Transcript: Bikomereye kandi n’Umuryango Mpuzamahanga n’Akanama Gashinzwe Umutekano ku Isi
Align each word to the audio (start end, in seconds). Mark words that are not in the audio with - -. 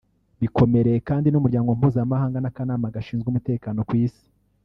Bikomereye 0.41 0.99
kandi 1.09 1.27
n’Umuryango 1.29 1.69
Mpuzamahanga 1.77 2.37
n’Akanama 2.41 2.93
Gashinzwe 2.95 3.27
Umutekano 3.29 3.79
ku 3.89 3.93
Isi 4.05 4.25